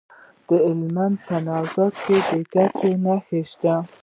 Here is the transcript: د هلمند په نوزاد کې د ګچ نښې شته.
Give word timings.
د 0.47 0.49
هلمند 0.65 1.15
په 1.25 1.35
نوزاد 1.45 1.93
کې 2.05 2.17
د 2.27 2.29
ګچ 2.53 2.77
نښې 3.03 3.41
شته. 3.51 3.73